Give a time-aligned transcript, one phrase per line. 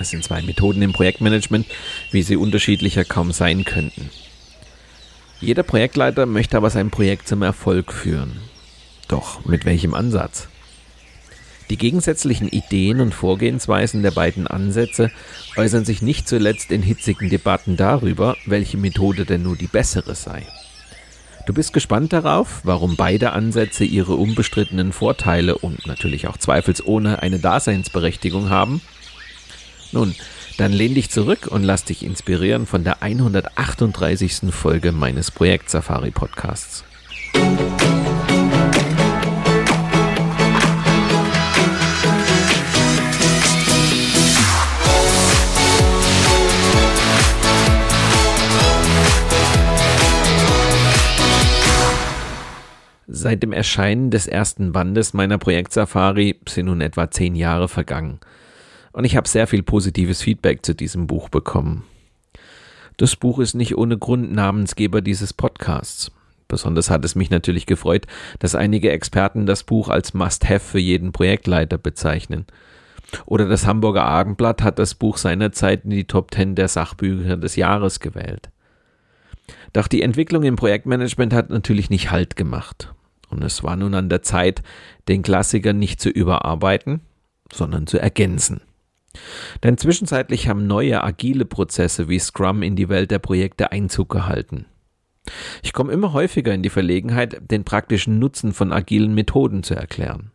[0.00, 1.66] Es sind zwei Methoden im Projektmanagement,
[2.10, 4.10] wie sie unterschiedlicher kaum sein könnten.
[5.40, 8.38] Jeder Projektleiter möchte aber sein Projekt zum Erfolg führen.
[9.08, 10.48] Doch mit welchem Ansatz?
[11.70, 15.10] Die gegensätzlichen Ideen und Vorgehensweisen der beiden Ansätze
[15.56, 20.46] äußern sich nicht zuletzt in hitzigen Debatten darüber, welche Methode denn nur die bessere sei.
[21.46, 27.38] Du bist gespannt darauf, warum beide Ansätze ihre unbestrittenen Vorteile und natürlich auch zweifelsohne eine
[27.38, 28.80] Daseinsberechtigung haben?
[29.90, 30.14] Nun,
[30.58, 34.50] dann lehn dich zurück und lass dich inspirieren von der 138.
[34.50, 36.84] Folge meines Projekt Safari Podcasts.
[53.06, 58.20] Seit dem Erscheinen des ersten Bandes meiner Projekt Safari sind nun etwa zehn Jahre vergangen.
[58.92, 61.84] Und ich habe sehr viel positives Feedback zu diesem Buch bekommen.
[62.96, 66.10] Das Buch ist nicht ohne Grund Namensgeber dieses Podcasts.
[66.48, 68.06] Besonders hat es mich natürlich gefreut,
[68.38, 72.46] dass einige Experten das Buch als Must-Have für jeden Projektleiter bezeichnen.
[73.26, 77.56] Oder das Hamburger Abendblatt hat das Buch seinerzeit in die Top 10 der Sachbücher des
[77.56, 78.50] Jahres gewählt.
[79.72, 82.94] Doch die Entwicklung im Projektmanagement hat natürlich nicht Halt gemacht.
[83.28, 84.62] Und es war nun an der Zeit,
[85.06, 87.00] den Klassiker nicht zu überarbeiten,
[87.52, 88.60] sondern zu ergänzen.
[89.62, 94.66] Denn zwischenzeitlich haben neue agile Prozesse wie Scrum in die Welt der Projekte Einzug gehalten.
[95.62, 100.30] Ich komme immer häufiger in die Verlegenheit, den praktischen Nutzen von agilen Methoden zu erklären.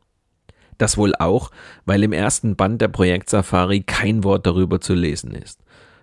[0.77, 1.51] Das wohl auch,
[1.85, 5.61] weil im ersten Band der Projekt Safari kein Wort darüber zu lesen ist.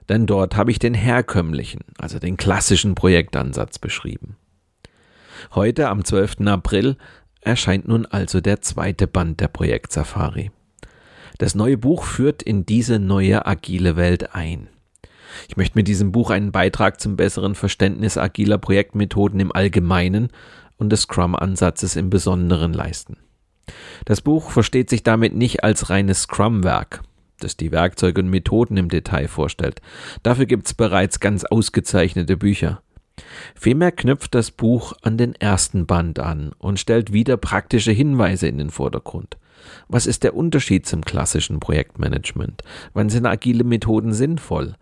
[0.08, 4.36] Denn dort habe ich den herkömmlichen, also den klassischen Projektansatz beschrieben.
[5.54, 6.46] Heute, am 12.
[6.46, 6.96] April,
[7.40, 10.50] erscheint nun also der zweite Band der Projekt Safari.
[11.40, 14.68] Das neue Buch führt in diese neue agile Welt ein.
[15.48, 20.28] Ich möchte mit diesem Buch einen Beitrag zum besseren Verständnis agiler Projektmethoden im Allgemeinen
[20.76, 23.16] und des Scrum-Ansatzes im Besonderen leisten.
[24.04, 27.00] Das Buch versteht sich damit nicht als reines Scrum-Werk,
[27.38, 29.80] das die Werkzeuge und Methoden im Detail vorstellt.
[30.22, 32.82] Dafür gibt es bereits ganz ausgezeichnete Bücher.
[33.54, 38.58] Vielmehr knüpft das Buch an den ersten Band an und stellt wieder praktische Hinweise in
[38.58, 39.38] den Vordergrund.
[39.88, 42.62] Was ist der Unterschied zum klassischen Projektmanagement?
[42.92, 44.74] Wann sind agile Methoden sinnvoll?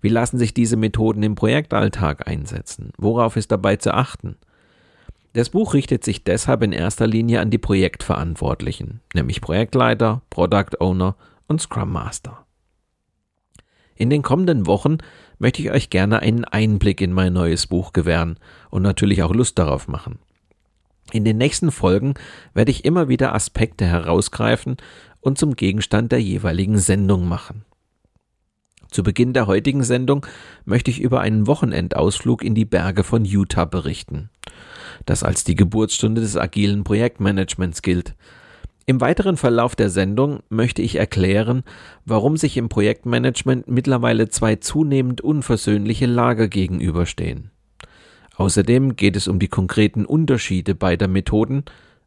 [0.00, 2.92] Wie lassen sich diese Methoden im Projektalltag einsetzen?
[2.98, 4.36] Worauf ist dabei zu achten?
[5.34, 11.16] Das Buch richtet sich deshalb in erster Linie an die Projektverantwortlichen, nämlich Projektleiter, Product Owner
[11.46, 12.44] und Scrum Master.
[13.94, 14.98] In den kommenden Wochen
[15.38, 18.38] möchte ich euch gerne einen Einblick in mein neues Buch gewähren
[18.70, 20.18] und natürlich auch Lust darauf machen.
[21.10, 22.14] In den nächsten Folgen
[22.54, 24.76] werde ich immer wieder Aspekte herausgreifen
[25.20, 27.64] und zum Gegenstand der jeweiligen Sendung machen.
[28.90, 30.26] Zu Beginn der heutigen Sendung
[30.64, 34.30] möchte ich über einen Wochenendausflug in die Berge von Utah berichten,
[35.06, 38.14] das als die Geburtsstunde des agilen Projektmanagements gilt,
[38.84, 41.62] im weiteren Verlauf der Sendung möchte ich erklären,
[42.04, 47.50] warum sich im Projektmanagement mittlerweile zwei zunehmend unversöhnliche Lager gegenüberstehen.
[48.36, 51.64] Außerdem geht es um die konkreten Unterschiede beider Methoden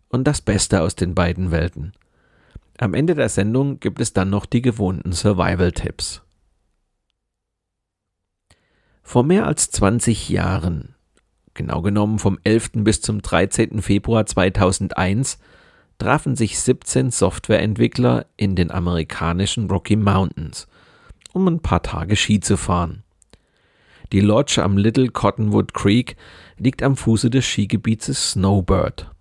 [0.10, 1.94] und das Beste aus den beiden Welten.
[2.78, 6.24] Am Ende der Sendung gibt es dann noch die gewohnten Survival-Tipps.
[9.02, 10.96] Vor mehr als 20 Jahren,
[11.54, 12.72] genau genommen vom 11.
[12.84, 13.82] bis zum 13.
[13.82, 15.38] Februar 2001,
[16.00, 20.68] trafen sich 17 Softwareentwickler in den amerikanischen Rocky Mountains,
[21.32, 23.05] um ein paar Tage Ski zu fahren.
[24.12, 26.16] Die Lodge am Little Cottonwood Creek
[26.58, 29.12] liegt am Fuße des Skigebietes Snowbird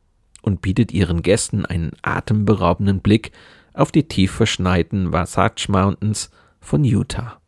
[0.42, 3.32] und bietet ihren Gästen einen atemberaubenden Blick
[3.72, 7.40] auf die tief verschneiten Wasatch Mountains von Utah.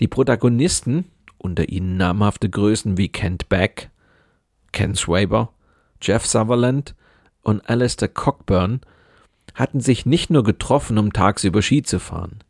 [0.00, 1.04] Die Protagonisten,
[1.38, 3.90] unter ihnen namhafte Größen wie Kent Beck,
[4.72, 5.52] Ken Swaber,
[6.00, 6.94] Jeff Sutherland
[7.42, 8.80] und Alistair Cockburn
[9.54, 12.40] hatten sich nicht nur getroffen, um tagsüber Ski zu fahren.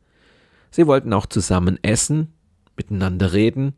[0.70, 2.32] Sie wollten auch zusammen essen,
[2.82, 3.75] miteinander reden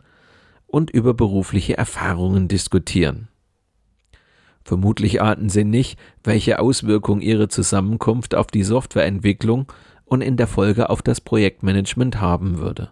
[0.67, 3.29] und über berufliche Erfahrungen diskutieren.
[4.65, 9.71] Vermutlich ahnten sie nicht, welche Auswirkung ihre Zusammenkunft auf die Softwareentwicklung
[10.07, 12.91] und in der Folge auf das Projektmanagement haben würde.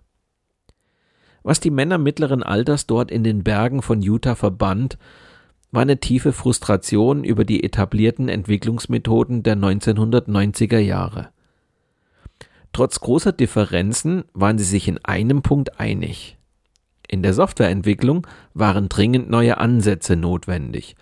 [1.42, 4.98] Was die Männer mittleren Alters dort in den Bergen von Utah verband,
[5.70, 11.30] war eine tiefe Frustration über die etablierten Entwicklungsmethoden der 1990er Jahre.
[12.72, 16.38] Trotz großer Differenzen waren sie sich in einem Punkt einig.
[17.06, 20.96] In der Softwareentwicklung waren dringend neue Ansätze notwendig,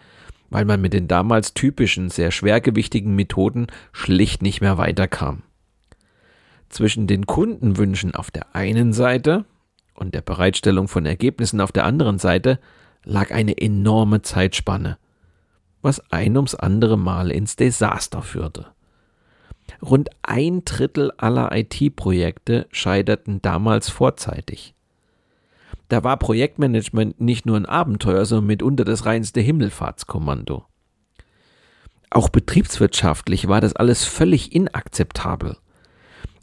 [0.49, 5.43] weil man mit den damals typischen, sehr schwergewichtigen Methoden schlicht nicht mehr weiterkam.
[6.69, 9.45] Zwischen den Kundenwünschen auf der einen Seite
[9.95, 12.59] und der Bereitstellung von Ergebnissen auf der anderen Seite
[13.05, 14.99] lag eine enorme Zeitspanne,
[15.83, 18.67] was ein ums andere Mal ins Desaster führte.
[19.83, 24.75] Rund ein Drittel aller IT-Projekte scheiterten damals vorzeitig.
[25.89, 30.65] Da war Projektmanagement nicht nur ein Abenteuer, sondern mitunter das reinste Himmelfahrtskommando.
[32.11, 35.57] Auch betriebswirtschaftlich war das alles völlig inakzeptabel.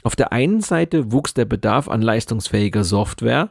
[0.04, 3.50] Auf der einen Seite wuchs der Bedarf an leistungsfähiger Software,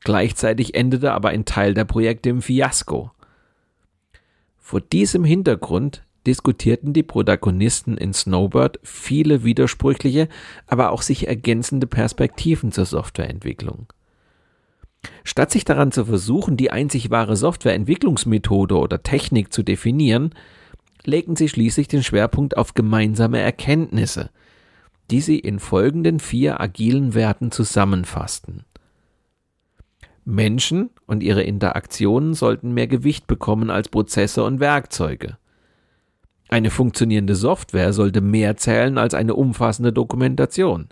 [0.00, 3.10] gleichzeitig endete aber ein Teil der Projekte im Fiasko.
[4.58, 10.28] Vor diesem Hintergrund diskutierten die Protagonisten in Snowbird viele widersprüchliche,
[10.66, 13.86] aber auch sich ergänzende Perspektiven zur Softwareentwicklung.
[15.24, 20.34] Statt sich daran zu versuchen, die einzig wahre Softwareentwicklungsmethode oder Technik zu definieren,
[21.04, 24.30] legten sie schließlich den Schwerpunkt auf gemeinsame Erkenntnisse,
[25.10, 28.64] die sie in folgenden vier agilen Werten zusammenfassten.
[30.26, 35.38] Menschen und ihre Interaktionen sollten mehr Gewicht bekommen als Prozesse und Werkzeuge.
[36.48, 40.88] Eine funktionierende Software sollte mehr zählen als eine umfassende Dokumentation.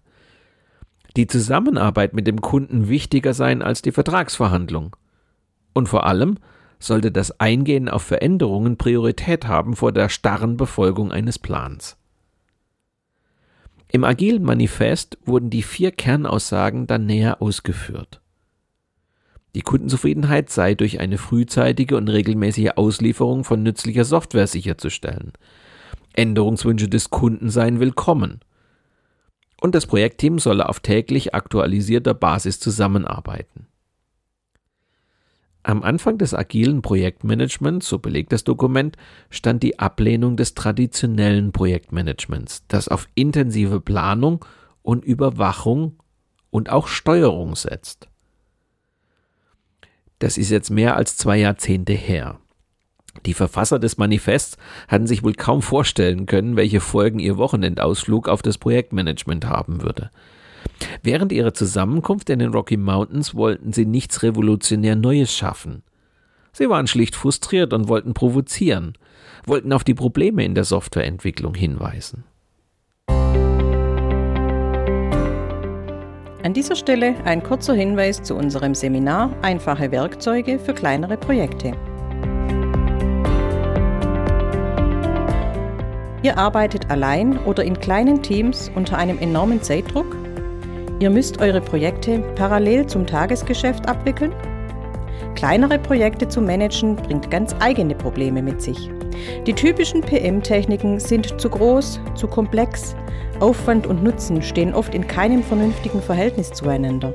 [1.16, 4.96] Die Zusammenarbeit mit dem Kunden wichtiger sein als die Vertragsverhandlung.
[5.72, 6.36] Und vor allem
[6.78, 11.96] sollte das Eingehen auf Veränderungen Priorität haben vor der starren Befolgung eines Plans.
[13.90, 18.20] Im agilen Manifest wurden die vier Kernaussagen dann näher ausgeführt.
[19.56, 25.32] Die Kundenzufriedenheit sei durch eine frühzeitige und regelmäßige Auslieferung von nützlicher Software sicherzustellen.
[26.12, 28.40] Änderungswünsche des Kunden seien willkommen.
[29.58, 33.66] Und das Projektteam solle auf täglich aktualisierter Basis zusammenarbeiten.
[35.62, 38.98] Am Anfang des agilen Projektmanagements, so belegt das Dokument,
[39.30, 44.44] stand die Ablehnung des traditionellen Projektmanagements, das auf intensive Planung
[44.82, 45.96] und Überwachung
[46.50, 48.10] und auch Steuerung setzt.
[50.18, 52.38] Das ist jetzt mehr als zwei Jahrzehnte her.
[53.24, 54.56] Die Verfasser des Manifests
[54.88, 60.10] hatten sich wohl kaum vorstellen können, welche Folgen ihr Wochenendausflug auf das Projektmanagement haben würde.
[61.02, 65.82] Während ihrer Zusammenkunft in den Rocky Mountains wollten sie nichts revolutionär Neues schaffen.
[66.52, 68.94] Sie waren schlicht frustriert und wollten provozieren,
[69.46, 72.24] wollten auf die Probleme in der Softwareentwicklung hinweisen.
[76.46, 81.72] An dieser Stelle ein kurzer Hinweis zu unserem Seminar Einfache Werkzeuge für kleinere Projekte.
[86.22, 90.14] Ihr arbeitet allein oder in kleinen Teams unter einem enormen Zeitdruck
[91.00, 94.32] Ihr müsst eure Projekte parallel zum Tagesgeschäft abwickeln?
[95.34, 98.90] Kleinere Projekte zu managen bringt ganz eigene Probleme mit sich.
[99.46, 102.94] Die typischen PM-Techniken sind zu groß, zu komplex,
[103.40, 107.12] Aufwand und Nutzen stehen oft in keinem vernünftigen Verhältnis zueinander.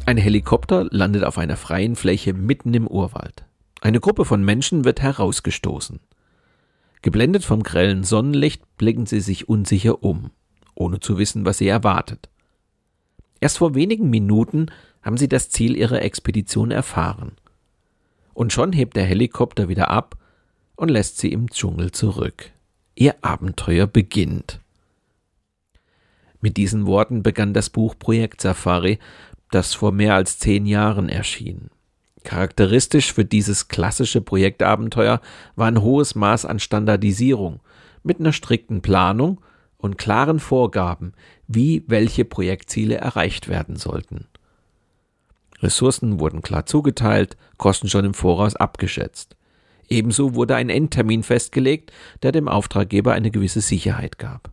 [0.08, 3.44] Ein Helikopter landet auf einer freien Fläche mitten im Urwald.
[3.82, 6.00] Eine Gruppe von Menschen wird herausgestoßen.
[7.02, 10.30] Geblendet vom grellen Sonnenlicht blicken sie sich unsicher um
[10.74, 12.30] ohne zu wissen, was sie erwartet.
[13.38, 14.70] Erst vor wenigen Minuten
[15.02, 17.32] haben sie das Ziel ihrer Expedition erfahren.
[18.32, 20.16] Und schon hebt der Helikopter wieder ab
[20.74, 22.50] und lässt sie im Dschungel zurück.
[22.94, 24.58] Ihr Abenteuer beginnt.
[26.40, 28.98] Mit diesen Worten begann das Buch Projekt Safari,
[29.50, 31.70] das vor mehr als zehn Jahren erschien.
[32.24, 35.20] Charakteristisch für dieses klassische Projektabenteuer
[35.56, 37.60] war ein hohes Maß an Standardisierung
[38.02, 39.40] mit einer strikten Planung
[39.78, 41.12] und klaren Vorgaben,
[41.46, 44.26] wie welche Projektziele erreicht werden sollten.
[45.60, 49.36] Ressourcen wurden klar zugeteilt, Kosten schon im Voraus abgeschätzt.
[49.88, 54.50] Ebenso wurde ein Endtermin festgelegt, der dem Auftraggeber eine gewisse Sicherheit gab.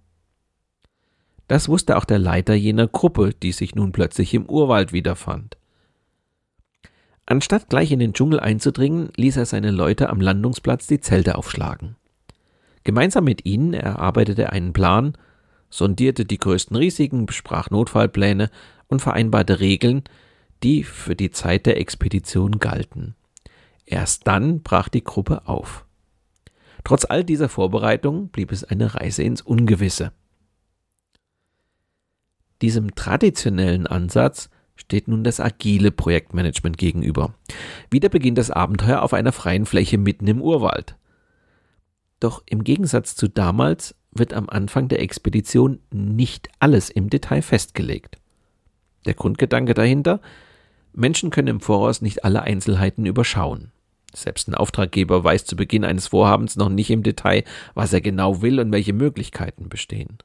[1.47, 5.57] Das wusste auch der Leiter jener Gruppe, die sich nun plötzlich im Urwald wiederfand.
[7.27, 11.95] Anstatt gleich in den Dschungel einzudringen, ließ er seine Leute am Landungsplatz die Zelte aufschlagen.
[12.83, 15.17] Gemeinsam mit ihnen erarbeitete er einen Plan,
[15.69, 18.49] sondierte die größten Risiken, besprach Notfallpläne
[18.87, 20.03] und vereinbarte Regeln,
[20.63, 23.15] die für die Zeit der Expedition galten.
[23.85, 25.85] Erst dann brach die Gruppe auf.
[26.83, 30.11] Trotz all dieser Vorbereitungen blieb es eine Reise ins Ungewisse.
[32.65, 37.35] Diesem traditionellen Ansatz steht nun das agile Projektmanagement gegenüber.
[37.91, 40.95] Wieder beginnt das Abenteuer auf einer freien Fläche mitten im Urwald.
[42.19, 48.17] Doch im Gegensatz zu damals wird am Anfang der Expedition nicht alles im Detail festgelegt.
[49.05, 50.19] Der Grundgedanke dahinter?
[50.91, 53.73] Menschen können im Voraus nicht alle Einzelheiten überschauen.
[54.11, 57.43] Selbst ein Auftraggeber weiß zu Beginn eines Vorhabens noch nicht im Detail,
[57.75, 60.17] was er genau will und welche Möglichkeiten bestehen.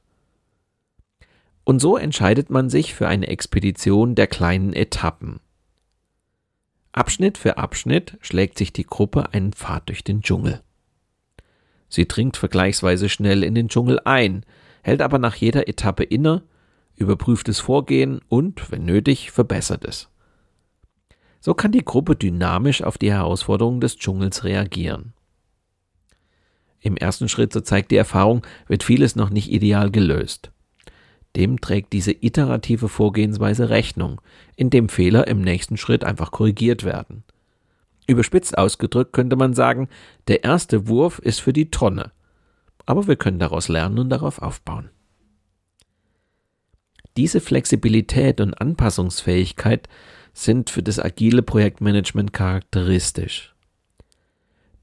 [1.63, 5.39] Und so entscheidet man sich für eine Expedition der kleinen Etappen.
[6.91, 10.61] Abschnitt für Abschnitt schlägt sich die Gruppe einen Pfad durch den Dschungel.
[11.87, 14.45] Sie dringt vergleichsweise schnell in den Dschungel ein,
[14.81, 16.43] hält aber nach jeder Etappe inne,
[16.95, 20.09] überprüft das Vorgehen und, wenn nötig, verbessert es.
[21.39, 25.13] So kann die Gruppe dynamisch auf die Herausforderungen des Dschungels reagieren.
[26.79, 30.51] Im ersten Schritt, so zeigt die Erfahrung, wird vieles noch nicht ideal gelöst.
[31.35, 34.21] Dem trägt diese iterative Vorgehensweise Rechnung,
[34.55, 37.23] indem Fehler im nächsten Schritt einfach korrigiert werden.
[38.07, 39.87] Überspitzt ausgedrückt könnte man sagen,
[40.27, 42.11] der erste Wurf ist für die Tonne,
[42.85, 44.89] aber wir können daraus lernen und darauf aufbauen.
[47.17, 49.87] Diese Flexibilität und Anpassungsfähigkeit
[50.33, 53.50] sind für das agile Projektmanagement charakteristisch.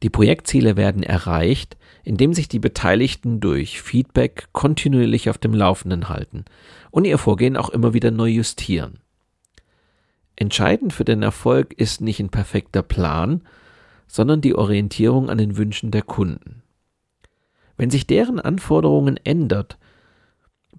[0.03, 6.45] Die Projektziele werden erreicht, indem sich die Beteiligten durch Feedback kontinuierlich auf dem Laufenden halten
[6.91, 9.01] und ihr Vorgehen auch immer wieder neu justieren.
[10.37, 13.43] Entscheidend für den Erfolg ist nicht ein perfekter Plan,
[14.07, 16.63] sondern die Orientierung an den Wünschen der Kunden.
[17.77, 19.79] Wenn sich deren Anforderungen ändert,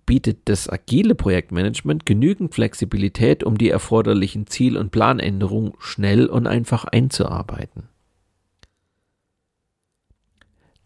[0.06, 6.86] bietet das agile Projektmanagement genügend Flexibilität, um die erforderlichen Ziel- und Planänderungen schnell und einfach
[6.86, 7.89] einzuarbeiten.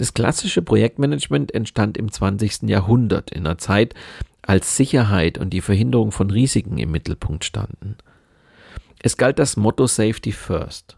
[0.04, 2.64] Das klassische Projektmanagement entstand im 20.
[2.64, 3.94] Jahrhundert in einer Zeit,
[4.42, 7.96] als Sicherheit und die Verhinderung von Risiken im Mittelpunkt standen.
[9.02, 10.98] Es galt das Motto Safety First.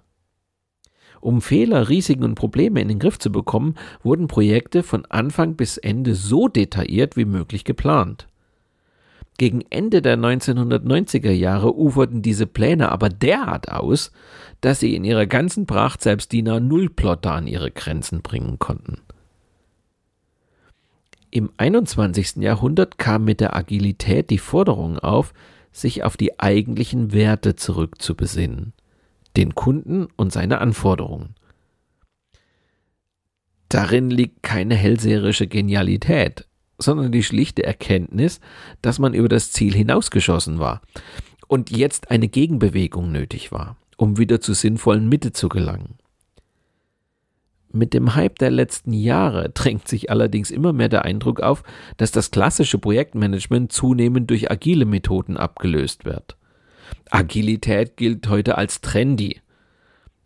[1.22, 5.78] Um Fehler, Risiken und Probleme in den Griff zu bekommen, wurden Projekte von Anfang bis
[5.78, 8.28] Ende so detailliert wie möglich geplant.
[9.38, 14.12] Gegen Ende der 1990er Jahre uferten diese Pläne aber derart aus,
[14.62, 19.02] dass sie in ihrer ganzen Pracht selbst die Null-Plotter an ihre Grenzen bringen konnten.
[21.32, 22.38] Im 21.
[22.38, 25.34] Jahrhundert kam mit der Agilität die Forderung auf,
[25.74, 28.72] sich auf die eigentlichen Werte zurückzubesinnen,
[29.36, 31.36] den Kunden und seine Anforderungen.
[33.68, 38.40] Darin liegt keine hellseherische Genialität, sondern die schlichte Erkenntnis,
[38.82, 40.82] dass man über das Ziel hinausgeschossen war
[41.48, 45.96] und jetzt eine Gegenbewegung nötig war, um wieder zur sinnvollen Mitte zu gelangen.
[47.72, 51.64] Mit dem Hype der letzten Jahre drängt sich allerdings immer mehr der Eindruck auf,
[51.98, 56.38] dass das klassische Projektmanagement zunehmend durch agile Methoden abgelöst wird.
[57.12, 59.42] Agilität gilt heute als trendy,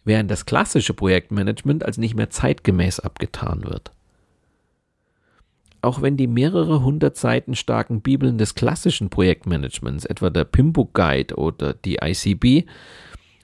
[0.04, 3.92] während das klassische Projektmanagement als nicht mehr zeitgemäß abgetan wird.
[5.82, 11.36] Auch wenn die mehrere hundert Seiten starken Bibeln des klassischen Projektmanagements, etwa der Pimbook Guide
[11.36, 12.68] oder die ICB,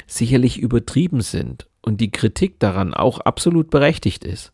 [0.05, 4.51] sicherlich übertrieben sind und die Kritik daran auch absolut berechtigt ist.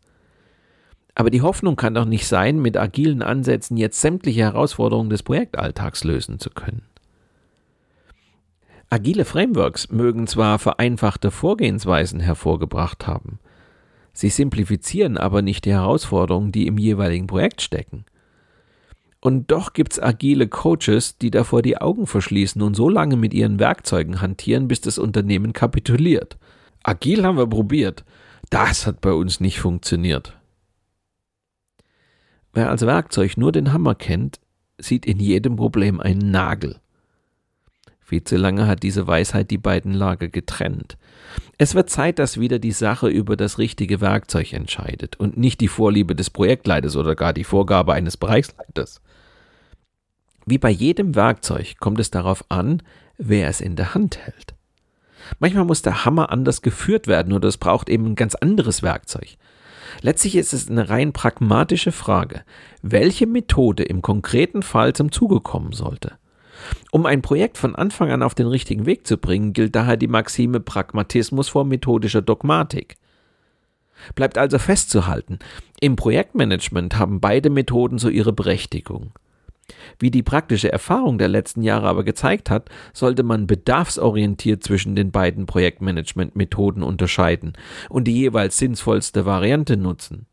[1.16, 6.04] Aber die Hoffnung kann doch nicht sein, mit agilen Ansätzen jetzt sämtliche Herausforderungen des Projektalltags
[6.04, 6.84] lösen zu können.
[8.90, 13.40] Agile Frameworks mögen zwar vereinfachte Vorgehensweisen hervorgebracht haben,
[14.14, 18.06] Sie simplifizieren aber nicht die Herausforderungen, die im jeweiligen Projekt stecken.
[19.22, 23.60] Und doch gibt's agile Coaches, die davor die Augen verschließen und so lange mit ihren
[23.60, 26.38] Werkzeugen hantieren, bis das Unternehmen kapituliert.
[26.84, 28.04] Agil haben wir probiert.
[28.50, 30.38] Das hat bei uns nicht funktioniert.
[32.54, 34.40] Wer als Werkzeug nur den Hammer kennt,
[34.78, 36.80] sieht in jedem Problem einen Nagel.
[38.12, 40.98] Viel zu lange hat diese Weisheit die beiden Lager getrennt.
[41.58, 45.70] Es wird Zeit, dass wieder die Sache über das richtige Werkzeug entscheidet und nicht die
[45.70, 49.00] Vorliebe des Projektleiters oder gar die Vorgabe eines Bereichsleiters.
[50.46, 52.84] Wie bei jedem Werkzeug kommt es darauf an,
[53.18, 54.56] wer es in der Hand hält.
[55.40, 59.38] Manchmal muss der Hammer anders geführt werden oder es braucht eben ein ganz anderes Werkzeug.
[60.02, 62.44] Letztlich ist es eine rein pragmatische Frage,
[62.82, 66.18] welche Methode im konkreten Fall zum Zuge kommen sollte.
[66.92, 70.08] Um ein Projekt von Anfang an auf den richtigen Weg zu bringen, gilt daher die
[70.08, 72.96] Maxime Pragmatismus vor methodischer Dogmatik.
[74.16, 75.40] Bleibt also festzuhalten,
[75.80, 79.12] im Projektmanagement haben beide Methoden so ihre Berechtigung.
[80.00, 85.12] Wie die praktische Erfahrung der letzten Jahre aber gezeigt hat, sollte man bedarfsorientiert zwischen den
[85.12, 87.54] beiden Projektmanagement-Methoden unterscheiden
[87.90, 90.26] und die jeweils sinnvollste Variante nutzen.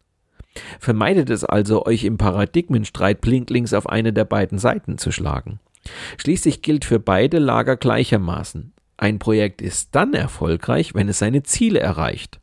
[0.80, 5.60] Vermeidet es also, euch im Paradigmenstreit blindlings auf eine der beiden Seiten zu schlagen.
[6.16, 8.72] Schließlich gilt für beide Lager gleichermaßen.
[8.96, 12.40] Ein Projekt ist dann erfolgreich, wenn es seine Ziele erreicht.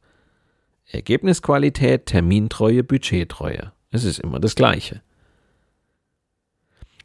[0.88, 3.72] Ergebnisqualität, Termintreue, Budgettreue.
[3.92, 5.02] Es ist immer das Gleiche.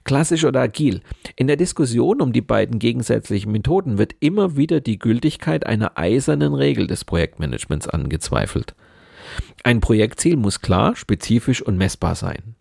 [0.04, 1.02] Klassisch oder agil.
[1.36, 6.54] In der Diskussion um die beiden gegensätzlichen Methoden wird immer wieder die Gültigkeit einer eisernen
[6.54, 8.74] Regel des Projektmanagements angezweifelt.
[9.62, 12.54] Ein Projektziel muss klar, spezifisch und messbar sein.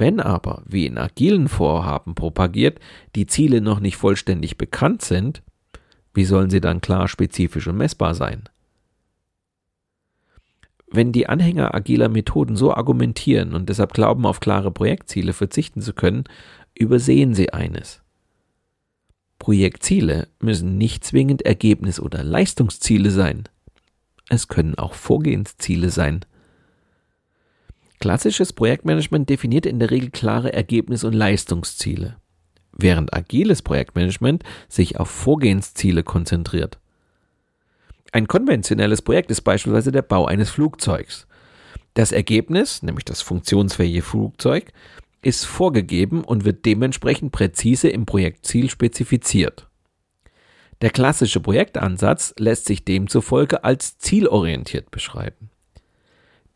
[0.00, 2.80] Wenn aber, wie in agilen Vorhaben propagiert,
[3.14, 5.42] die Ziele noch nicht vollständig bekannt sind,
[6.14, 8.48] wie sollen sie dann klar, spezifisch und messbar sein?
[10.90, 15.92] Wenn die Anhänger agiler Methoden so argumentieren und deshalb glauben, auf klare Projektziele verzichten zu
[15.92, 16.24] können,
[16.74, 18.00] übersehen sie eines.
[19.38, 23.50] Projektziele müssen nicht zwingend Ergebnis- oder Leistungsziele sein.
[24.30, 26.24] Es können auch Vorgehensziele sein.
[28.00, 32.16] Klassisches Projektmanagement definiert in der Regel klare Ergebnis- und Leistungsziele,
[32.72, 36.78] während agiles Projektmanagement sich auf Vorgehensziele konzentriert.
[38.10, 41.26] Ein konventionelles Projekt ist beispielsweise der Bau eines Flugzeugs.
[41.92, 44.72] Das Ergebnis, nämlich das funktionsfähige Flugzeug,
[45.20, 49.68] ist vorgegeben und wird dementsprechend präzise im Projektziel spezifiziert.
[50.80, 55.50] Der klassische Projektansatz lässt sich demzufolge als zielorientiert beschreiben.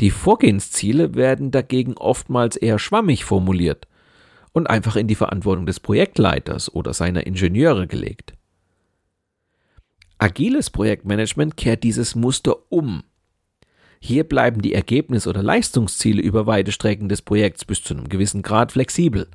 [0.00, 3.86] Die Vorgehensziele werden dagegen oftmals eher schwammig formuliert
[4.52, 8.34] und einfach in die Verantwortung des Projektleiters oder seiner Ingenieure gelegt.
[10.18, 13.02] Agiles Projektmanagement kehrt dieses Muster um.
[14.00, 18.42] Hier bleiben die Ergebnis- oder Leistungsziele über weite Strecken des Projekts bis zu einem gewissen
[18.42, 19.28] Grad flexibel.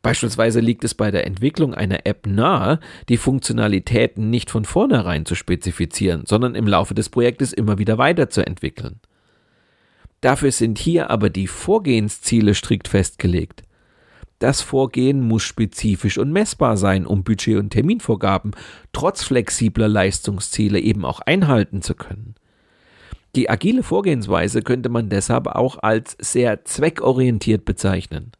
[0.00, 5.34] Beispielsweise liegt es bei der Entwicklung einer App nahe, die Funktionalitäten nicht von vornherein zu
[5.34, 9.00] spezifizieren, sondern im Laufe des Projektes immer wieder weiterzuentwickeln.
[10.20, 13.62] Dafür sind hier aber die Vorgehensziele strikt festgelegt.
[14.38, 18.52] Das Vorgehen muss spezifisch und messbar sein, um Budget- und Terminvorgaben
[18.92, 22.36] trotz flexibler Leistungsziele eben auch einhalten zu können.
[23.34, 28.32] Die agile Vorgehensweise könnte man deshalb auch als sehr zweckorientiert bezeichnen.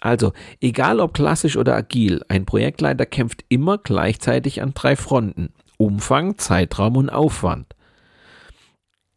[0.00, 6.38] Also, egal ob klassisch oder agil, ein Projektleiter kämpft immer gleichzeitig an drei Fronten Umfang,
[6.38, 7.74] Zeitraum und Aufwand.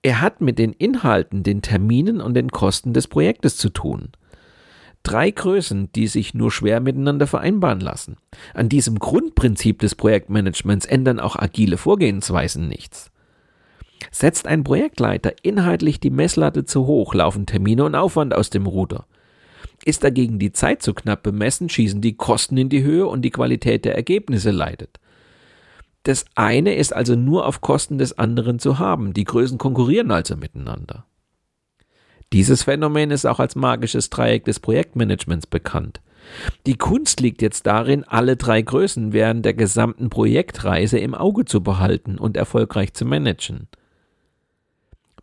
[0.04, 4.10] Er hat mit den Inhalten, den Terminen und den Kosten des Projektes zu tun.
[5.04, 8.18] Drei Größen, die sich nur schwer miteinander vereinbaren lassen.
[8.54, 13.12] An diesem Grundprinzip des Projektmanagements ändern auch agile Vorgehensweisen nichts.
[14.12, 19.06] Setzt ein Projektleiter inhaltlich die Messlatte zu hoch, laufen Termine und Aufwand aus dem Ruder.
[19.86, 23.32] Ist dagegen die Zeit zu knapp bemessen, schießen die Kosten in die Höhe und die
[23.32, 25.00] Qualität der Ergebnisse leidet.
[26.04, 29.14] Das eine ist also nur auf Kosten des anderen zu haben.
[29.14, 31.06] Die Größen konkurrieren also miteinander.
[32.34, 36.02] Dieses Phänomen ist auch als magisches Dreieck des Projektmanagements bekannt.
[36.66, 41.62] Die Kunst liegt jetzt darin, alle drei Größen während der gesamten Projektreise im Auge zu
[41.62, 43.68] behalten und erfolgreich zu managen.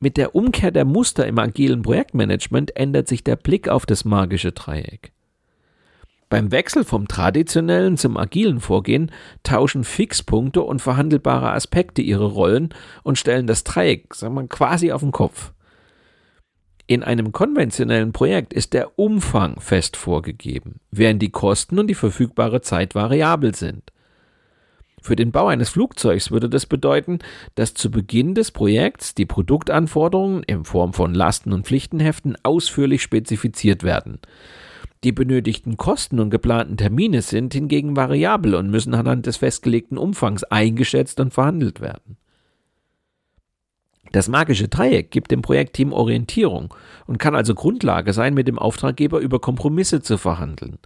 [0.01, 4.53] Mit der Umkehr der Muster im agilen Projektmanagement ändert sich der Blick auf das magische
[4.53, 5.13] Dreieck.
[6.29, 9.11] Beim Wechsel vom traditionellen zum agilen Vorgehen
[9.43, 15.01] tauschen Fixpunkte und verhandelbare Aspekte ihre Rollen und stellen das Dreieck, sagen wir, quasi auf
[15.01, 15.53] den Kopf.
[16.87, 22.61] In einem konventionellen Projekt ist der Umfang fest vorgegeben, während die Kosten und die verfügbare
[22.61, 23.93] Zeit variabel sind.
[25.03, 27.21] Für den Bau eines Flugzeugs würde das bedeuten,
[27.55, 33.83] dass zu Beginn des Projekts die Produktanforderungen in Form von Lasten und Pflichtenheften ausführlich spezifiziert
[33.83, 34.19] werden.
[35.05, 40.43] Die benötigten Kosten und geplanten Termine sind hingegen variabel und müssen anhand des festgelegten Umfangs
[40.45, 42.17] eingeschätzt und verhandelt werden.
[44.11, 46.75] Das magische Dreieck gibt dem Projektteam Orientierung
[47.07, 50.79] und kann also Grundlage sein, mit dem Auftraggeber über Kompromisse zu verhandeln.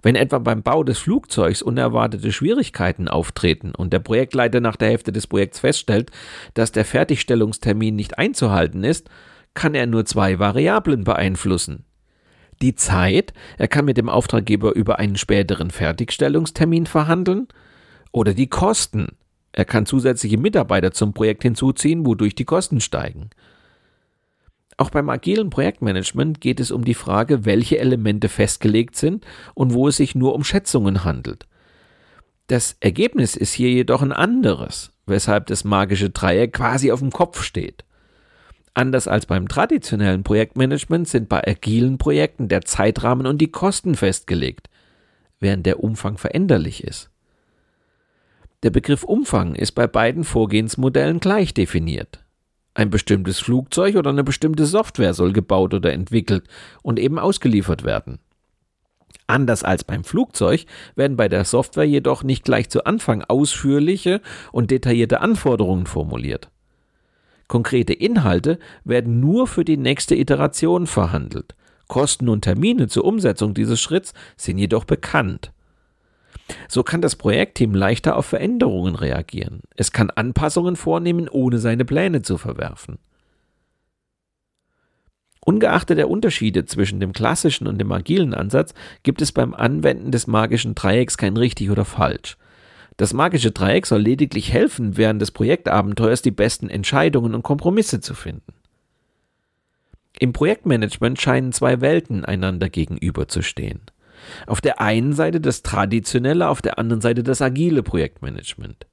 [0.00, 5.12] Wenn etwa beim Bau des Flugzeugs unerwartete Schwierigkeiten auftreten und der Projektleiter nach der Hälfte
[5.12, 6.10] des Projekts feststellt,
[6.54, 9.10] dass der Fertigstellungstermin nicht einzuhalten ist,
[9.54, 11.84] kann er nur zwei Variablen beeinflussen
[12.62, 17.48] die Zeit, er kann mit dem Auftraggeber über einen späteren Fertigstellungstermin verhandeln,
[18.12, 19.16] oder die Kosten,
[19.52, 23.30] er kann zusätzliche Mitarbeiter zum Projekt hinzuziehen, wodurch die Kosten steigen.
[24.78, 29.88] Auch beim agilen Projektmanagement geht es um die Frage, welche Elemente festgelegt sind und wo
[29.88, 31.46] es sich nur um Schätzungen handelt.
[32.46, 37.42] Das Ergebnis ist hier jedoch ein anderes, weshalb das magische Dreieck quasi auf dem Kopf
[37.42, 37.84] steht.
[38.74, 44.70] Anders als beim traditionellen Projektmanagement sind bei agilen Projekten der Zeitrahmen und die Kosten festgelegt,
[45.40, 47.10] während der Umfang veränderlich ist.
[48.62, 52.24] Der Begriff Umfang ist bei beiden Vorgehensmodellen gleich definiert.
[52.74, 56.44] Ein bestimmtes Flugzeug oder eine bestimmte Software soll gebaut oder entwickelt
[56.82, 58.20] und eben ausgeliefert werden.
[59.26, 64.70] Anders als beim Flugzeug werden bei der Software jedoch nicht gleich zu Anfang ausführliche und
[64.70, 66.50] detaillierte Anforderungen formuliert.
[67.52, 71.54] Konkrete Inhalte werden nur für die nächste Iteration verhandelt.
[71.86, 75.52] Kosten und Termine zur Umsetzung dieses Schritts sind jedoch bekannt.
[76.66, 79.60] So kann das Projektteam leichter auf Veränderungen reagieren.
[79.76, 82.96] Es kann Anpassungen vornehmen, ohne seine Pläne zu verwerfen.
[85.44, 90.26] Ungeachtet der Unterschiede zwischen dem klassischen und dem agilen Ansatz gibt es beim Anwenden des
[90.26, 92.38] magischen Dreiecks kein richtig oder falsch.
[93.02, 98.14] Das magische Dreieck soll lediglich helfen, während des Projektabenteuers die besten Entscheidungen und Kompromisse zu
[98.14, 98.52] finden.
[100.20, 103.80] Im Projektmanagement scheinen zwei Welten einander gegenüberzustehen.
[104.46, 108.86] Auf der einen Seite das traditionelle, auf der anderen Seite das agile Projektmanagement.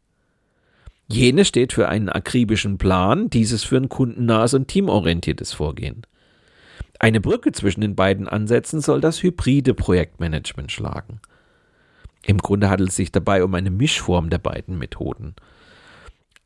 [1.07, 6.01] Jene steht für einen akribischen Plan, dieses für ein kundennahes und teamorientiertes Vorgehen.
[6.97, 11.21] Eine Brücke zwischen den beiden Ansätzen soll das hybride Projektmanagement schlagen.
[12.25, 15.35] Im Grunde handelt es sich dabei um eine Mischform der beiden Methoden.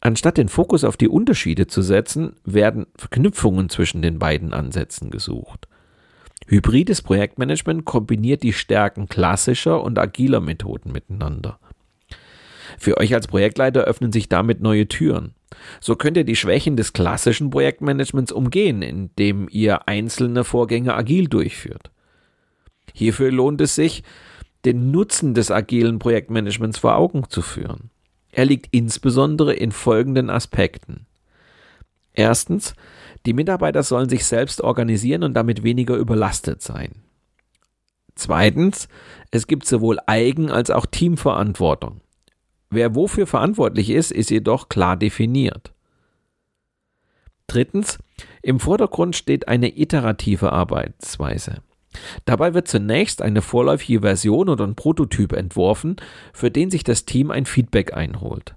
[0.02, 5.68] Anstatt den Fokus auf die Unterschiede zu setzen, werden Verknüpfungen zwischen den beiden Ansätzen gesucht.
[6.48, 11.58] Hybrides Projektmanagement kombiniert die Stärken klassischer und agiler Methoden miteinander.
[12.78, 15.36] Für euch als Projektleiter öffnen sich damit neue Türen.
[15.80, 21.92] So könnt ihr die Schwächen des klassischen Projektmanagements umgehen, indem ihr einzelne Vorgänge agil durchführt.
[22.94, 24.04] Hierfür lohnt es sich,
[24.66, 27.90] den Nutzen des agilen Projektmanagements vor Augen zu führen.
[28.32, 31.06] Er liegt insbesondere in folgenden Aspekten.
[32.14, 32.76] Erstens,
[33.26, 37.04] die Mitarbeiter sollen sich selbst organisieren und damit weniger überlastet sein.
[38.16, 38.88] Zweitens,
[39.32, 42.02] es gibt sowohl Eigen- als auch Teamverantwortung.
[42.70, 45.74] Wer wofür verantwortlich ist, ist jedoch klar definiert.
[47.48, 48.00] Drittens,
[48.42, 51.62] im Vordergrund steht eine iterative Arbeitsweise.
[52.26, 55.96] Dabei wird zunächst eine vorläufige Version oder ein Prototyp entworfen,
[56.34, 58.56] für den sich das Team ein Feedback einholt.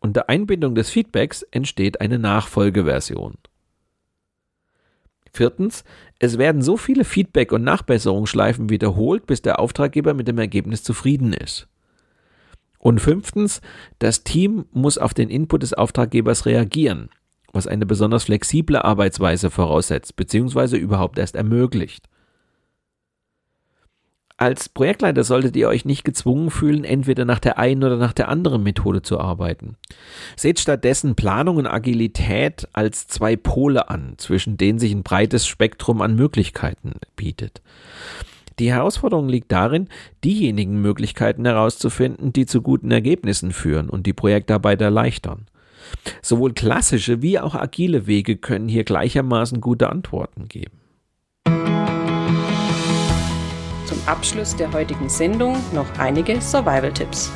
[0.00, 3.34] Unter Einbindung des Feedbacks entsteht eine Nachfolgeversion.
[5.32, 5.84] Viertens,
[6.18, 11.32] es werden so viele Feedback- und Nachbesserungsschleifen wiederholt, bis der Auftraggeber mit dem Ergebnis zufrieden
[11.32, 11.68] ist.
[12.78, 13.60] Und fünftens,
[13.98, 17.10] das Team muss auf den Input des Auftraggebers reagieren,
[17.52, 20.76] was eine besonders flexible Arbeitsweise voraussetzt bzw.
[20.76, 22.08] überhaupt erst ermöglicht.
[24.40, 28.28] Als Projektleiter solltet ihr euch nicht gezwungen fühlen, entweder nach der einen oder nach der
[28.28, 29.76] anderen Methode zu arbeiten.
[30.36, 36.00] Seht stattdessen Planung und Agilität als zwei Pole an, zwischen denen sich ein breites Spektrum
[36.00, 37.62] an Möglichkeiten bietet.
[38.60, 39.88] Die Herausforderung liegt darin,
[40.22, 45.46] diejenigen Möglichkeiten herauszufinden, die zu guten Ergebnissen führen und die Projektarbeit erleichtern.
[46.22, 50.78] Sowohl klassische wie auch agile Wege können hier gleichermaßen gute Antworten geben.
[54.08, 57.30] Abschluss der heutigen Sendung noch einige Survival-Tipps.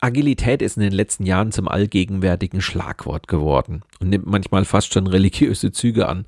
[0.00, 5.06] Agilität ist in den letzten Jahren zum allgegenwärtigen Schlagwort geworden und nimmt manchmal fast schon
[5.06, 6.26] religiöse Züge an.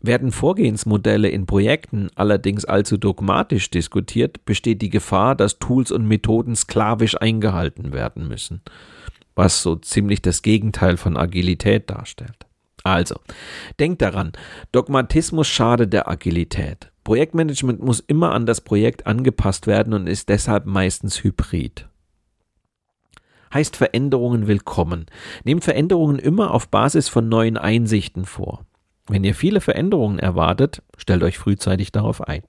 [0.00, 6.54] Werden Vorgehensmodelle in Projekten allerdings allzu dogmatisch diskutiert, besteht die Gefahr, dass Tools und Methoden
[6.54, 8.62] sklavisch eingehalten werden müssen,
[9.34, 12.46] was so ziemlich das Gegenteil von Agilität darstellt.
[12.84, 13.16] Also,
[13.80, 14.32] denkt daran,
[14.70, 16.92] Dogmatismus schadet der Agilität.
[17.02, 21.88] Projektmanagement muss immer an das Projekt angepasst werden und ist deshalb meistens hybrid.
[23.52, 25.06] Heißt Veränderungen willkommen.
[25.42, 28.67] Nehmt Veränderungen immer auf Basis von neuen Einsichten vor.
[29.08, 32.42] Wenn ihr viele Veränderungen erwartet, stellt euch frühzeitig darauf ein.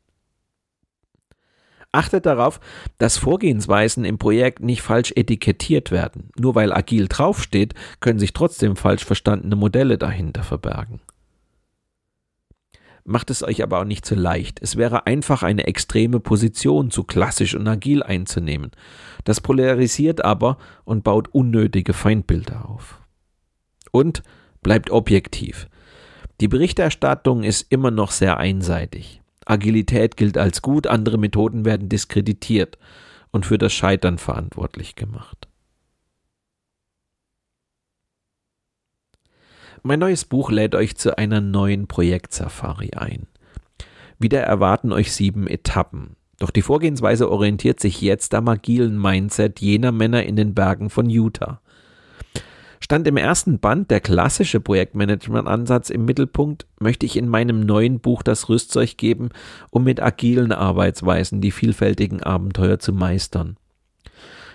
[1.91, 2.59] Achtet darauf,
[2.99, 6.29] dass Vorgehensweisen im Projekt nicht falsch etikettiert werden.
[6.37, 11.01] Nur weil agil draufsteht, können sich trotzdem falsch verstandene Modelle dahinter verbergen.
[13.05, 14.61] Macht es euch aber auch nicht zu leicht.
[14.61, 18.69] Es wäre einfach eine extreme Position zu klassisch und agil einzunehmen.
[19.23, 22.99] Das polarisiert aber und baut unnötige Feindbilder auf.
[23.91, 24.21] Und
[24.61, 25.67] bleibt objektiv.
[26.41, 29.21] Die Berichterstattung ist immer noch sehr einseitig.
[29.45, 32.77] Agilität gilt als gut, andere Methoden werden diskreditiert
[33.31, 35.47] und für das Scheitern verantwortlich gemacht.
[39.83, 43.27] Mein neues Buch lädt euch zu einer neuen Projektsafari ein.
[44.17, 46.15] Wieder erwarten euch sieben Etappen.
[46.37, 51.09] Doch die Vorgehensweise orientiert sich jetzt am agilen Mindset jener Männer in den Bergen von
[51.09, 51.61] Utah.
[52.79, 58.23] Stand im ersten Band der klassische Projektmanagement-Ansatz im Mittelpunkt, möchte ich in meinem neuen Buch
[58.23, 59.29] das Rüstzeug geben,
[59.69, 63.57] um mit agilen Arbeitsweisen die vielfältigen Abenteuer zu meistern.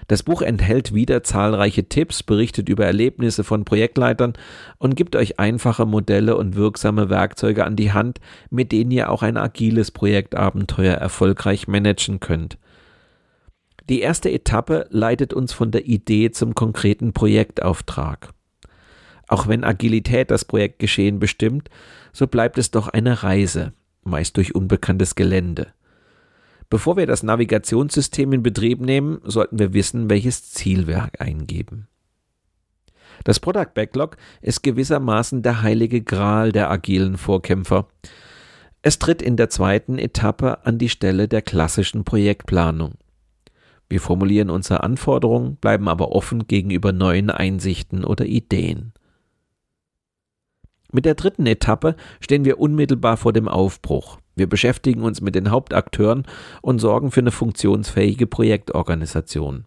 [0.08, 4.34] Das Buch enthält wieder zahlreiche Tipps, berichtet über Erlebnisse von Projektleitern
[4.78, 9.22] und gibt euch einfache Modelle und wirksame Werkzeuge an die Hand, mit denen ihr auch
[9.22, 12.58] ein agiles Projektabenteuer erfolgreich managen könnt.
[13.88, 18.32] Die erste Etappe leitet uns von der Idee zum konkreten Projektauftrag.
[19.28, 21.68] Auch wenn Agilität das Projektgeschehen bestimmt,
[22.12, 25.72] so bleibt es doch eine Reise, meist durch unbekanntes Gelände.
[26.70, 31.88] Bevor wir das Navigationssystem in Betrieb nehmen, sollten wir wissen, welches Ziel wir eingeben.
[33.22, 37.86] Das Product Backlog ist gewissermaßen der heilige Gral der agilen Vorkämpfer.
[38.82, 42.94] Es tritt in der zweiten Etappe an die Stelle der klassischen Projektplanung.
[43.94, 48.92] Wir formulieren unsere Anforderungen, bleiben aber offen gegenüber neuen Einsichten oder Ideen.
[50.90, 54.18] Mit der dritten Etappe stehen wir unmittelbar vor dem Aufbruch.
[54.34, 56.26] Wir beschäftigen uns mit den Hauptakteuren
[56.60, 59.64] und sorgen für eine funktionsfähige Projektorganisation.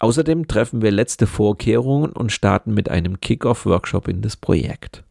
[0.00, 5.04] Außerdem treffen wir letzte Vorkehrungen und starten mit einem Kick-off-Workshop in das Projekt.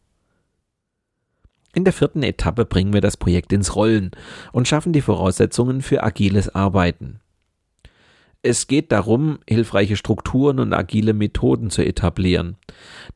[1.72, 4.10] In der vierten Etappe bringen wir das Projekt ins Rollen
[4.52, 7.20] und schaffen die Voraussetzungen für agiles Arbeiten.
[8.42, 12.56] Es geht darum, hilfreiche Strukturen und agile Methoden zu etablieren.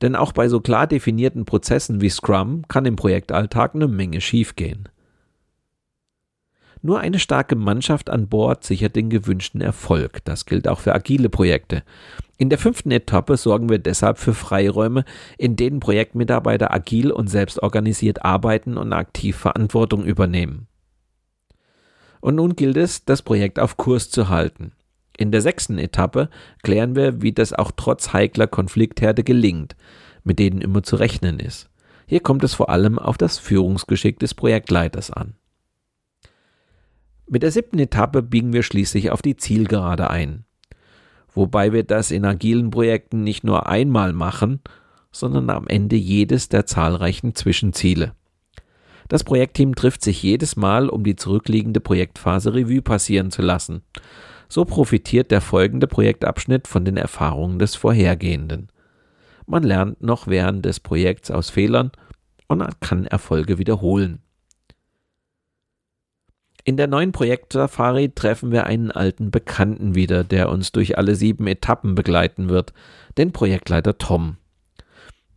[0.01, 4.89] Denn auch bei so klar definierten Prozessen wie Scrum kann im Projektalltag eine Menge schiefgehen.
[6.85, 10.25] Nur eine starke Mannschaft an Bord sichert den gewünschten Erfolg.
[10.25, 11.85] Das gilt auch für agile Projekte.
[12.37, 15.05] In der fünften Etappe sorgen wir deshalb für Freiräume,
[15.39, 20.67] in denen Projektmitarbeiter agil und selbstorganisiert arbeiten und aktiv Verantwortung übernehmen.
[22.21, 24.73] Und nun gilt es, das Projekt auf Kurs zu halten.
[25.23, 26.29] In der sechsten Etappe
[26.65, 29.77] klären wir, wie das auch trotz heikler Konfliktherde gelingt,
[30.25, 31.71] mit denen immer zu rechnen ist.
[32.07, 35.35] Hier kommt es vor allem auf das Führungsgeschick des Projektleiters an.
[37.29, 40.45] Mit der siebten Etappe biegen wir schließlich auf die Zielgerade ein.
[41.33, 44.59] Wobei wir das in agilen Projekten nicht nur einmal machen,
[45.13, 48.17] sondern am Ende jedes der zahlreichen Zwischenziele.
[49.13, 53.83] Das Projektteam trifft sich jedes Mal, um die zurückliegende Projektphase Revue passieren zu lassen
[54.53, 58.69] so profitiert der folgende Projektabschnitt von den Erfahrungen des vorhergehenden.
[59.47, 61.91] Man lernt noch während des Projekts aus Fehlern
[62.49, 64.21] und kann Erfolge wiederholen.
[66.65, 71.47] In der neuen Projekt-Safari treffen wir einen alten Bekannten wieder, der uns durch alle sieben
[71.47, 72.75] Etappen begleiten wird,
[73.17, 74.37] den Projektleiter Tom.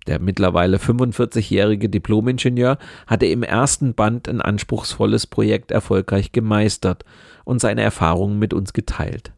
[0.07, 7.05] Der mittlerweile 45-jährige Diplomingenieur hatte im ersten Band ein anspruchsvolles Projekt erfolgreich gemeistert
[7.43, 9.33] und seine Erfahrungen mit uns geteilt.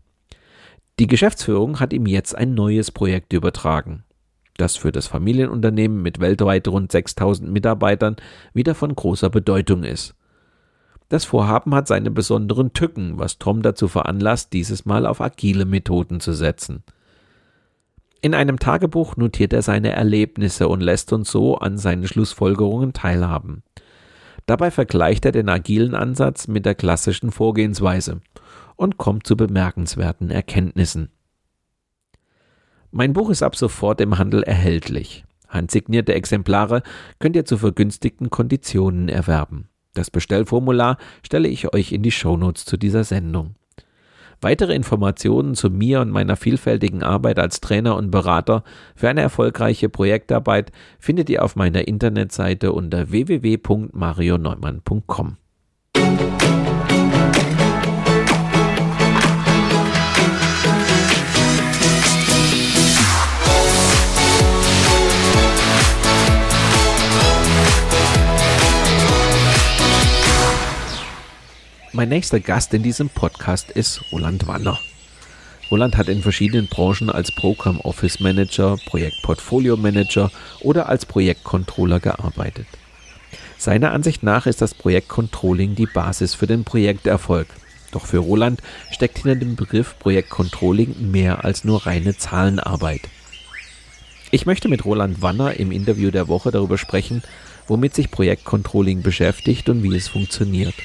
[0.99, 4.03] Die Geschäftsführung hat ihm jetzt ein neues Projekt übertragen,
[4.57, 8.17] das für das Familienunternehmen mit weltweit rund 6000 Mitarbeitern
[8.53, 10.15] wieder von großer Bedeutung ist.
[11.09, 16.19] Das Vorhaben hat seine besonderen Tücken, was Tom dazu veranlasst, dieses Mal auf agile Methoden
[16.19, 16.83] zu setzen.
[18.21, 23.63] In einem Tagebuch notiert er seine Erlebnisse und lässt uns so an seinen Schlussfolgerungen teilhaben.
[24.47, 28.21] Dabei vergleicht er den agilen Ansatz mit der klassischen Vorgehensweise
[28.75, 31.09] und kommt zu bemerkenswerten Erkenntnissen.
[32.91, 35.25] Mein Buch ist ab sofort im Handel erhältlich.
[35.49, 36.83] Handsignierte Exemplare
[37.19, 39.69] könnt ihr zu vergünstigten Konditionen erwerben.
[39.93, 43.55] Das Bestellformular stelle ich euch in die Shownotes zu dieser Sendung.
[44.41, 48.63] Weitere Informationen zu mir und meiner vielfältigen Arbeit als Trainer und Berater
[48.95, 55.37] für eine erfolgreiche Projektarbeit findet ihr auf meiner Internetseite unter www.marioneumann.com.
[71.97, 74.79] Mein nächster Gast in diesem Podcast ist Roland Wanner.
[75.71, 80.29] Roland hat in verschiedenen Branchen als Program Office Manager, Projektportfolio Manager
[80.59, 82.67] oder als Projektcontroller gearbeitet.
[83.57, 87.47] Seiner Ansicht nach ist das Projektcontrolling die Basis für den Projekterfolg.
[87.89, 93.01] Doch für Roland steckt hinter dem Begriff Projektcontrolling mehr als nur reine Zahlenarbeit.
[94.29, 97.23] Ich möchte mit Roland Wanner im Interview der Woche darüber sprechen,
[97.67, 100.75] womit sich Projektcontrolling beschäftigt und wie es funktioniert.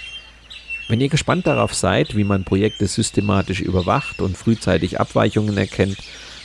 [0.92, 5.96] Wenn ihr gespannt darauf seid, wie man Projekte systematisch überwacht und frühzeitig Abweichungen erkennt,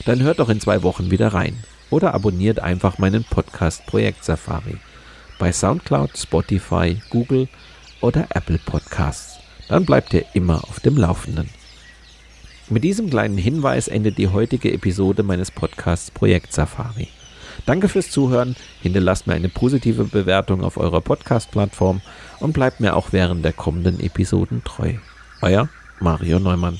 [0.05, 4.77] dann hört doch in zwei Wochen wieder rein oder abonniert einfach meinen Podcast Projekt Safari
[5.37, 7.49] bei SoundCloud, Spotify, Google
[7.99, 9.37] oder Apple Podcasts.
[9.67, 11.49] Dann bleibt ihr immer auf dem Laufenden.
[12.69, 17.09] Mit diesem kleinen Hinweis endet die heutige Episode meines Podcasts Projekt Safari.
[17.67, 21.99] Danke fürs Zuhören, hinterlasst mir eine positive Bewertung auf eurer Podcast-Plattform
[22.39, 24.93] und bleibt mir auch während der kommenden Episoden treu.
[25.41, 25.67] Euer
[25.99, 26.79] Mario Neumann.